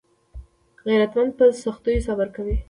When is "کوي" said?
2.35-2.55